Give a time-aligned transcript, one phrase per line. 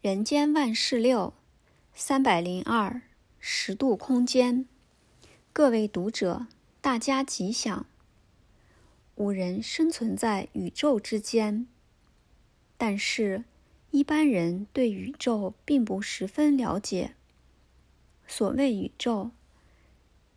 [0.00, 1.34] 人间万事六，
[1.92, 3.02] 三百零二，
[3.40, 4.64] 十度空间。
[5.52, 6.46] 各位读者，
[6.80, 7.84] 大家吉祥。
[9.16, 11.66] 五人生存在宇宙之间，
[12.76, 13.42] 但是，
[13.90, 17.16] 一般人对宇宙并不十分了解。
[18.28, 19.32] 所谓宇宙，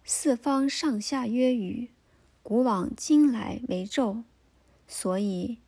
[0.04, 1.92] 四方上下曰宇，
[2.42, 4.24] 古往今来为宙，
[4.88, 5.60] 所以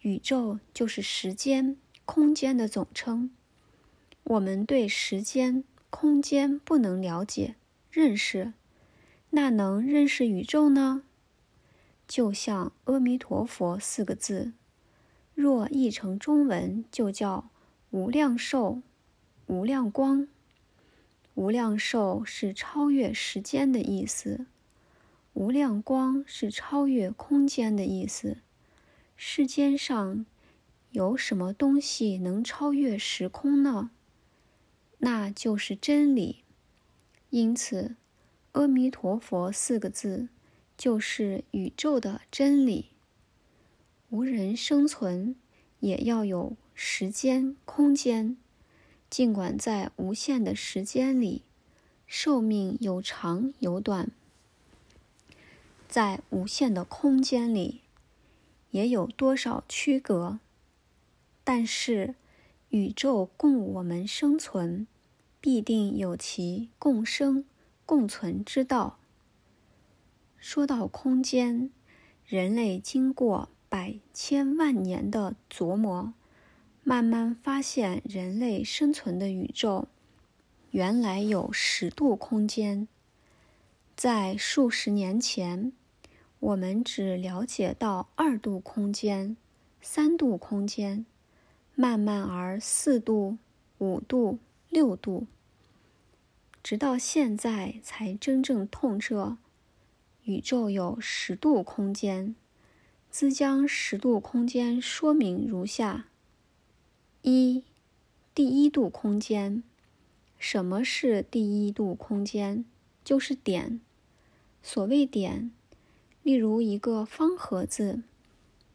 [0.00, 1.76] 宇宙就是时间、
[2.06, 3.30] 空间的总称。
[4.24, 7.56] 我们对时间、空间不能了解、
[7.90, 8.52] 认识，
[9.30, 11.02] 那能认识宇宙呢？
[12.06, 14.52] 就像“阿弥陀佛”四个字，
[15.34, 17.50] 若译成中文，就叫
[17.90, 18.82] “无量寿”、
[19.46, 20.28] “无量光”。
[21.34, 24.46] 无量寿是超越时间的意思，
[25.32, 28.38] 无量光是超越空间的意思。
[29.16, 30.26] 世间上
[30.90, 33.90] 有什么东西能超越时空呢？
[35.04, 36.44] 那就是真理，
[37.30, 37.96] 因此
[38.52, 40.28] “阿弥陀佛”四个字
[40.78, 42.90] 就是宇宙的真理。
[44.10, 45.34] 无人生存
[45.80, 48.36] 也要有时间、空间，
[49.10, 51.42] 尽管在无限的时间里，
[52.06, 54.06] 寿命有长有短；
[55.88, 57.80] 在无限的空间里，
[58.70, 60.38] 也有多少区隔。
[61.42, 62.14] 但是，
[62.68, 64.86] 宇宙供我们生存。
[65.42, 67.44] 必定有其共生
[67.84, 69.00] 共存之道。
[70.38, 71.72] 说到空间，
[72.24, 76.14] 人类经过百千万年的琢磨，
[76.84, 79.88] 慢慢发现人类生存的宇宙
[80.70, 82.86] 原来有十度空间。
[83.96, 85.72] 在数十年前，
[86.38, 89.36] 我们只了解到二度空间、
[89.80, 91.04] 三度空间，
[91.74, 93.38] 慢慢而四度、
[93.78, 94.38] 五度。
[94.72, 95.26] 六度，
[96.62, 99.36] 直到现在才真正痛彻，
[100.24, 102.34] 宇宙有十度空间。
[103.10, 106.06] 兹将十度空间说明如下：
[107.20, 107.64] 一、
[108.34, 109.62] 第一度空间。
[110.38, 112.64] 什么是第一度空间？
[113.04, 113.78] 就是点。
[114.62, 115.52] 所谓点，
[116.22, 118.02] 例如一个方盒子，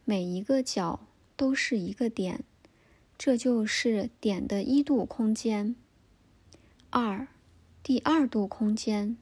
[0.04, 1.00] 每一个角
[1.34, 2.44] 都是一个点，
[3.18, 5.74] 这就是点的一度空间。
[6.90, 7.28] 二，
[7.82, 9.16] 第二度空间。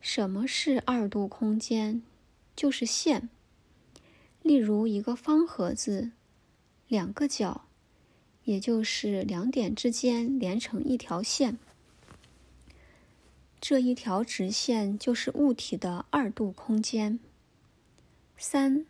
[0.00, 2.02] 什么是二度空间？
[2.54, 3.28] 就是线。
[4.42, 6.12] 例如一个方盒子，
[6.88, 7.66] 两个角，
[8.44, 11.58] 也就是两点之间连成一条线。
[13.60, 17.18] 这一条直线就是物体的二度空间。
[18.38, 18.86] 三，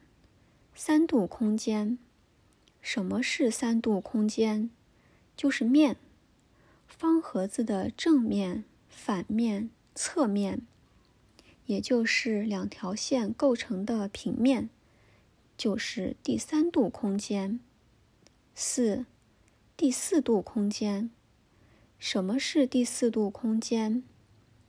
[0.74, 1.98] 三度空间。
[2.80, 4.70] 什么是三度空间？
[5.36, 5.96] 就是面。
[6.96, 10.62] 方盒子的正面、反面、侧面，
[11.66, 14.70] 也就是两条线构成的平面，
[15.58, 17.60] 就是第三度空间。
[18.54, 19.04] 四、
[19.76, 21.10] 第四度空间。
[21.98, 24.02] 什么是第四度空间？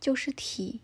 [0.02, 0.82] 就是体。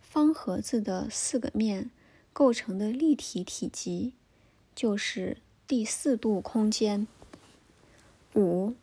[0.00, 1.90] 方盒子的四个面
[2.32, 4.12] 构成的立体体积，
[4.74, 7.06] 就是第四度空间。
[8.34, 8.74] 五。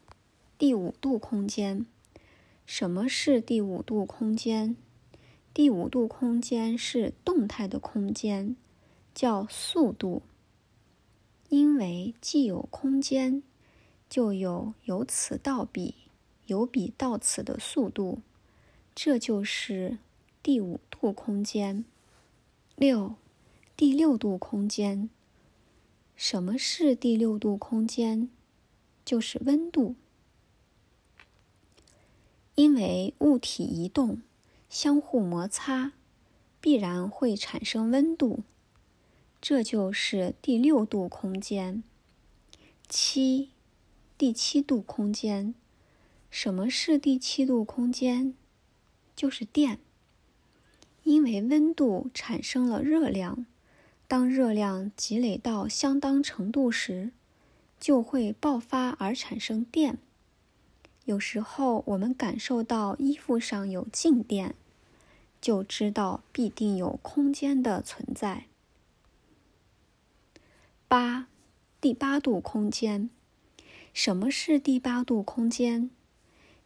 [0.60, 1.86] 第五度空间，
[2.66, 4.76] 什么是第五度空间？
[5.54, 8.58] 第五度空间是动态的空间，
[9.16, 10.22] 叫速度。
[11.48, 13.42] 因为既有空间，
[14.10, 15.96] 就有由此到彼、
[16.48, 18.20] 由彼到此的速度，
[18.94, 19.98] 这就是
[20.44, 21.86] 第五度空间。
[22.76, 23.16] 六，
[23.78, 25.10] 第六度空间，
[26.18, 28.30] 什么是第六度空间？
[29.06, 29.96] 就是温度。
[32.60, 34.22] 因为物体移动，
[34.70, 35.94] 相互摩擦，
[36.60, 38.44] 必然会产生温度，
[39.40, 41.82] 这就是第六度空间。
[42.90, 43.52] 七，
[44.18, 45.56] 第七度空间。
[46.30, 48.34] 什么是第七度空间？
[49.16, 49.80] 就是电。
[51.04, 53.46] 因为温度产生了热量，
[54.06, 57.12] 当热量积累到相当程度时，
[57.80, 60.00] 就会爆发而产生电。
[61.10, 64.54] 有时候我们感受到衣服上有静电，
[65.42, 68.46] 就知道必定有空间的存在。
[70.88, 71.26] 八，
[71.82, 73.10] 第八度空间。
[73.92, 75.90] 什么是第八度空间？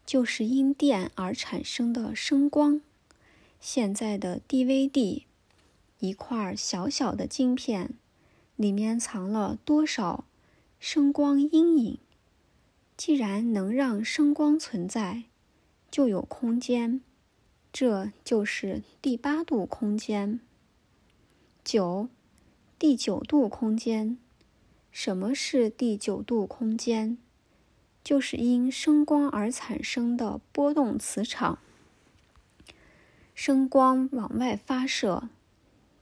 [0.05, 2.81] 就是因电而产生的声光。
[3.61, 5.23] 现在的 DVD，
[5.99, 7.93] 一块小小的晶片，
[8.57, 10.25] 里面藏了多少
[10.81, 11.97] 声光阴影？
[12.95, 15.23] 既然能让声光存在，
[15.89, 17.01] 就有空间，
[17.71, 20.39] 这就是第八度空间。
[21.63, 22.09] 九，
[22.77, 24.17] 第九度空间。
[24.91, 27.17] 什么是第九度空间？
[28.03, 31.57] 就是因声光而产生的波动磁场。
[33.33, 35.29] 声光往外发射，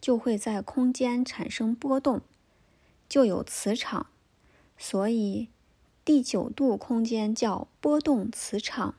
[0.02, 2.22] 就会在空间产生波动，
[3.08, 4.08] 就有磁场。
[4.78, 5.48] 所以，
[6.14, 8.96] 第九度空间叫波动磁场。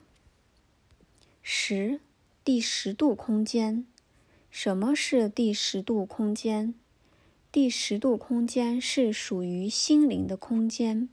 [1.43, 2.01] 十，
[2.43, 3.85] 第十度空间。
[4.51, 6.73] 什么是第十度空间？
[7.53, 11.11] 第十度空间是属于心灵的空间，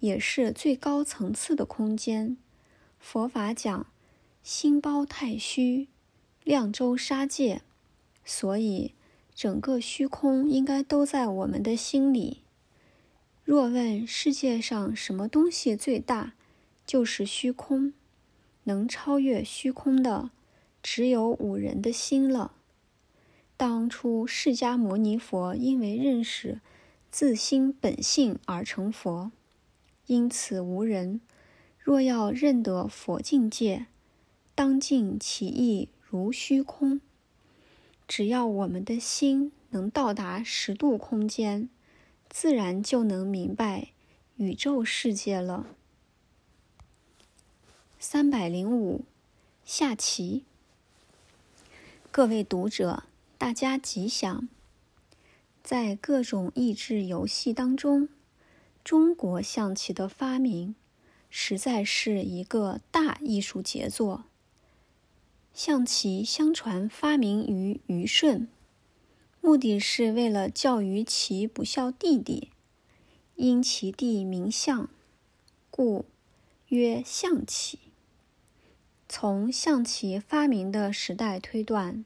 [0.00, 2.36] 也是最高层次的空间。
[2.98, 3.86] 佛法讲
[4.42, 5.86] 心包太虚，
[6.42, 7.62] 量周沙界，
[8.24, 8.94] 所以
[9.32, 12.38] 整个虚空应该都在我们的心里。
[13.50, 16.34] 若问世界上什么东西最大，
[16.86, 17.92] 就是虚空。
[18.62, 20.30] 能超越虚空的，
[20.80, 22.52] 只有五人的心了。
[23.56, 26.60] 当初释迦牟尼佛因为认识
[27.10, 29.32] 自心本性而成佛，
[30.06, 31.20] 因此无人
[31.76, 33.86] 若要认得佛境界，
[34.54, 37.00] 当尽其意如虚空。
[38.06, 41.68] 只要我们的心能到达十度空间，
[42.30, 43.88] 自然就能明白
[44.36, 45.66] 宇宙世界了。
[47.98, 49.04] 三百零五，
[49.64, 50.44] 下棋。
[52.10, 53.02] 各位读者。
[53.36, 54.50] 大家吉祥！
[55.62, 58.10] 在各种益智游戏当中，
[58.84, 60.74] 中国象棋的发明
[61.30, 64.24] 实在是一个大艺术杰作。
[65.54, 68.46] 象棋相传发明于虞舜，
[69.40, 72.50] 目的是为了教育其不孝弟弟，
[73.36, 74.88] 因其弟名象，
[75.70, 76.04] 故
[76.68, 77.78] 曰象棋。
[79.08, 82.04] 从象棋发明的时代推断。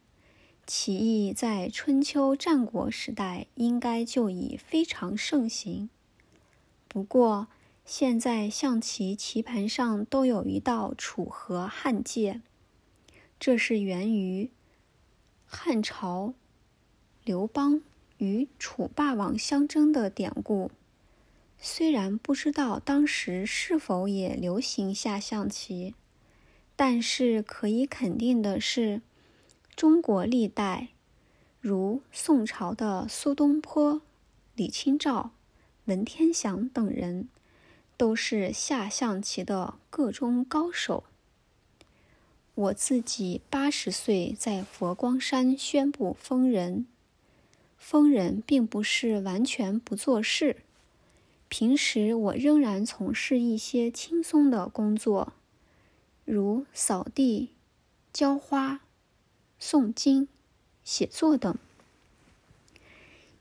[0.67, 5.91] 棋艺在春秋战国时代应该就已非常盛行。
[6.89, 7.49] 不过，
[7.85, 12.41] 现在象棋棋盘上都有一道楚河汉界，
[13.39, 14.51] 这是源于
[15.45, 16.33] 汉朝
[17.25, 17.81] 刘邦
[18.19, 20.71] 与楚霸王相争的典故。
[21.59, 25.95] 虽然不知道当时是否也流行下象棋，
[26.77, 29.01] 但是可以肯定的是。
[29.75, 30.91] 中国历代，
[31.61, 34.03] 如宋朝的苏东坡、
[34.55, 35.33] 李清照、
[35.87, 37.29] 文天祥等人，
[37.97, 41.03] 都是下象棋的个中高手。
[42.55, 46.87] 我自己八十岁在佛光山宣布封人，
[47.87, 50.63] 疯人并不是完全不做事，
[51.51, 55.35] 平时我仍然从事一些轻松的工作，
[56.25, 57.51] 如扫地、
[58.11, 58.81] 浇花。
[59.61, 60.29] 诵经、
[60.83, 61.57] 写作等，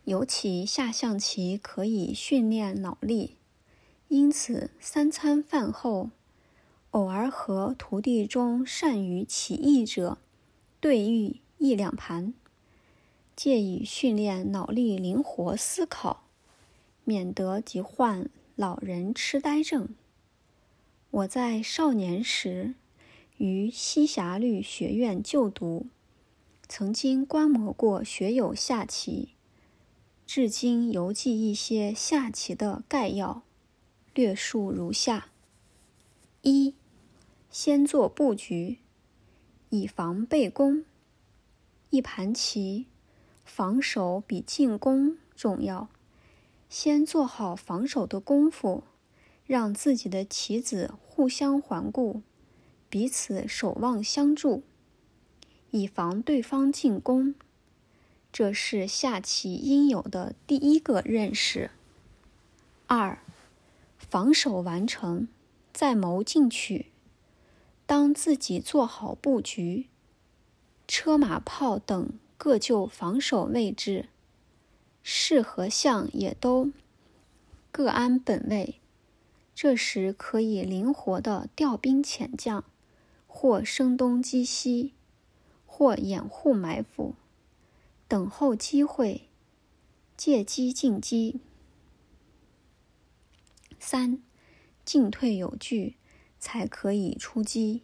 [0.04, 3.38] 尤其下象棋可以训练脑力，
[4.10, 6.10] 因此三餐饭后，
[6.92, 10.18] 偶尔和徒弟中善于棋艺者
[10.82, 12.34] 对弈一两盘，
[13.36, 16.24] 借以训练脑力灵活思考，
[17.04, 19.90] 免得急患老人痴呆症。
[21.12, 22.76] 我在少年时
[23.38, 25.88] 于西霞律学院就读。
[26.68, 29.30] 曾经观摩过学友下棋，
[30.26, 33.44] 至今犹记一些下棋的概要，
[34.16, 35.28] 略述如下：
[36.42, 36.74] 一、
[37.52, 38.80] 先做布局，
[39.70, 40.84] 以防被攻。
[41.92, 42.88] 一盘棋，
[43.44, 45.90] 防守比进攻重要。
[46.70, 48.84] 先做好防守的功夫，
[49.46, 52.22] 让自己的棋子互相环顾，
[52.90, 54.64] 彼此守望相助。
[55.70, 57.36] 以防对方进攻，
[58.32, 61.72] 这是下棋应有的第一个认识。
[62.88, 63.20] 二，
[63.98, 65.28] 防守完成，
[65.72, 66.88] 再谋进取。
[67.86, 69.88] 当自己做好布局，
[70.88, 74.10] 车马炮等各就防守位置，
[75.02, 76.74] 士和象也都
[77.72, 78.82] 各安本位，
[79.56, 82.66] 这时可以灵活地调兵遣将，
[83.28, 84.92] 或声东击西。
[85.66, 87.16] 或掩护埋伏，
[88.10, 89.30] 等候机会，
[90.18, 91.40] 借机进击。
[93.80, 94.22] 三，
[94.84, 95.96] 进退有据，
[96.40, 97.84] 才可以出击。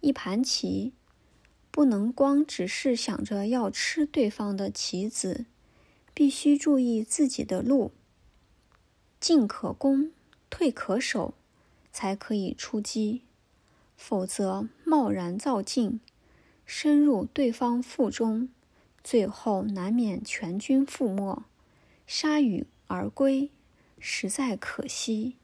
[0.00, 0.92] 一盘棋
[1.72, 5.46] 不能光只是想着要吃对方的棋子，
[6.12, 7.92] 必须注意自己的路。
[9.18, 10.12] 进可攻，
[10.50, 11.32] 退可守，
[11.90, 13.22] 才可以出击，
[13.96, 16.00] 否则贸然造进，
[16.66, 18.50] 深入对方腹中，
[19.02, 21.42] 最后难免全军覆没，
[22.06, 23.50] 铩羽而归，
[23.98, 25.36] 实在可惜。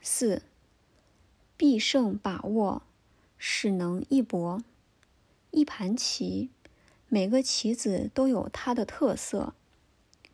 [0.00, 0.42] 四，
[1.58, 2.82] 必胜把握，
[3.36, 4.62] 使能一搏。
[5.52, 6.48] 一盘棋，
[7.08, 9.52] 每个棋子都有它的特色，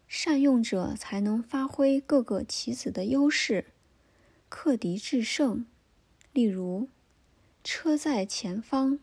[0.06, 3.66] 善用者才能发挥各个棋子的优势，
[4.48, 5.66] 克敌制胜。
[6.32, 6.86] 例如，
[7.64, 9.00] 车在前方，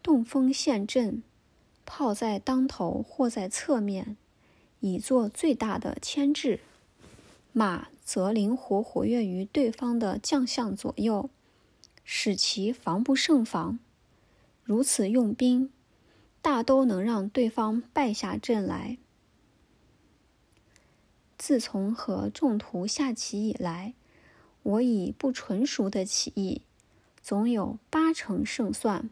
[0.00, 1.24] 动锋陷阵，
[1.84, 4.16] 炮在当头或在侧面，
[4.78, 6.60] 以做最大的牵制；
[7.52, 11.28] 马则灵活活跃于对方的将相左右，
[12.04, 13.80] 使其防不胜防。
[14.62, 15.70] 如此用兵，
[16.40, 18.98] 大都能让对方败下阵来。
[21.36, 23.94] 自从和众徒下棋以来，
[24.62, 26.62] 我以不纯熟的棋艺，
[27.20, 29.10] 总有八成胜算，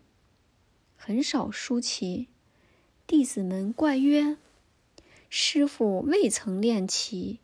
[0.97, 2.28] 很少输棋。
[3.09, 4.37] 弟子们怪曰
[5.28, 7.40] ：“师傅未曾练棋，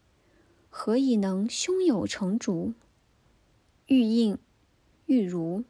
[0.70, 2.75] 何以能胸有成竹？”
[3.88, 4.38] 欲应，
[5.06, 5.64] 欲如。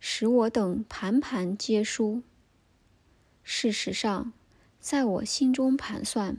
[0.00, 2.22] 使我等盘盘皆输。
[3.44, 4.32] 事实上，
[4.80, 6.38] 在我心中盘算，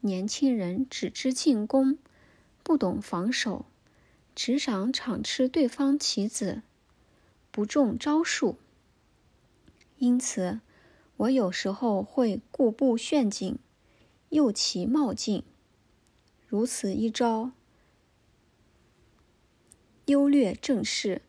[0.00, 1.98] 年轻人只知进攻，
[2.62, 3.66] 不懂防守，
[4.34, 6.62] 只想场吃对方棋子，
[7.50, 8.58] 不重招数。
[9.98, 10.60] 因此，
[11.16, 13.58] 我有时候会故布陷阱，
[14.30, 15.44] 诱其冒进。
[16.48, 17.52] 如此一招，
[20.06, 21.22] 优劣正势。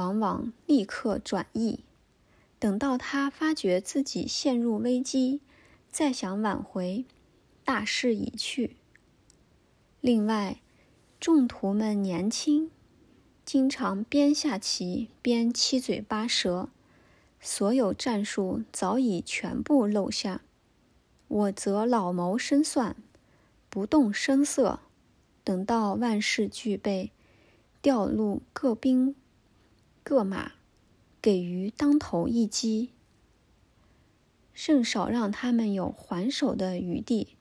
[0.00, 1.80] 往往立刻转意，
[2.58, 5.42] 等到他发觉自己陷入危机，
[5.90, 7.04] 再想挽回，
[7.66, 8.76] 大势已去。
[10.00, 10.62] 另外，
[11.20, 12.70] 众徒们年轻，
[13.44, 16.70] 经常边下棋边七嘴八舌，
[17.38, 20.40] 所有战术早已全部露下。
[21.28, 22.96] 我则老谋深算，
[23.68, 24.80] 不动声色，
[25.44, 27.12] 等到万事俱备，
[27.82, 29.14] 调入各兵。
[30.02, 30.52] 各马
[31.22, 32.90] 给予当头一击，
[34.52, 37.36] 甚少让他们有还手的余地。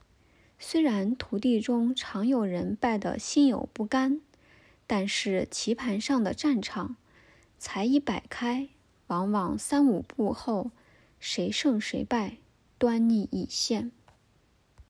[0.60, 4.20] 虽然徒弟中常有人败得心有不甘，
[4.86, 6.98] 但是棋盘上的战场
[7.58, 8.68] 才一摆开，
[9.08, 10.72] 往往三五步后
[11.20, 12.38] 谁胜谁败，
[12.78, 13.92] 端倪已现。